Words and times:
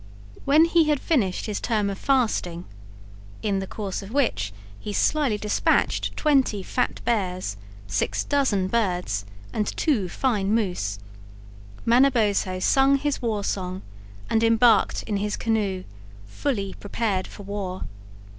When 0.45 0.65
he 0.65 0.85
had 0.85 0.99
finished 0.99 1.45
his 1.45 1.61
term 1.61 1.87
of 1.87 1.99
fasting, 1.99 2.65
in 3.43 3.59
the 3.59 3.67
course 3.67 4.01
of 4.01 4.09
which 4.11 4.51
he 4.79 4.93
slyly 4.93 5.37
dispatched 5.37 6.17
twenty 6.17 6.63
fat 6.63 7.05
bears, 7.05 7.55
six 7.85 8.23
dozen 8.23 8.67
birds, 8.67 9.25
and 9.53 9.67
two 9.77 10.09
fine 10.09 10.55
moose, 10.55 10.97
Manabozho 11.85 12.57
sung 12.57 12.95
his 12.97 13.21
war 13.21 13.43
song 13.43 13.83
and 14.27 14.43
embarked 14.43 15.03
in 15.03 15.17
his 15.17 15.37
canoe, 15.37 15.83
fully 16.25 16.73
prepared 16.79 17.27
for 17.27 17.43
war. 17.43 17.83